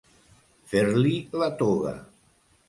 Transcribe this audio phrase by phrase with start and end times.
[0.71, 1.13] Fer-li
[1.43, 1.93] la toga.